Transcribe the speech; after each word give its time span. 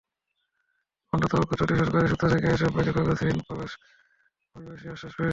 তবে 1.01 1.13
অন্ততপক্ষে 1.13 1.55
দুটি 1.61 1.73
সরকারি 1.81 2.05
সূত্র 2.11 2.25
থেকে 2.33 2.47
এসব 2.49 2.69
বৈধ 2.75 2.87
কাগজপত্রহীন 2.89 3.37
অভিবাসী 4.55 4.87
আশ্বাস 4.87 5.13
পেয়েছে। 5.17 5.29